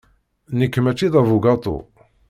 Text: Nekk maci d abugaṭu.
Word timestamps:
Nekk 0.57 0.75
maci 0.83 1.07
d 1.13 1.15
abugaṭu. 1.19 1.75